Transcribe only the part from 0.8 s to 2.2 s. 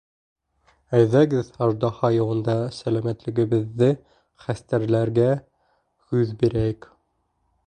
Әйҙәгеҙ, Аждаһа